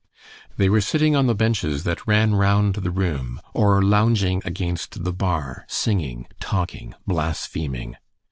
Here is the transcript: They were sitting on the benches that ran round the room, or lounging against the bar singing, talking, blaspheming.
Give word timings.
They 0.57 0.67
were 0.67 0.81
sitting 0.81 1.15
on 1.15 1.27
the 1.27 1.35
benches 1.35 1.83
that 1.83 2.07
ran 2.07 2.33
round 2.33 2.73
the 2.73 2.89
room, 2.89 3.39
or 3.53 3.83
lounging 3.83 4.41
against 4.43 5.03
the 5.03 5.13
bar 5.13 5.63
singing, 5.67 6.25
talking, 6.39 6.95
blaspheming. 7.05 7.97